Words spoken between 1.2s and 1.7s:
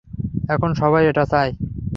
চায়।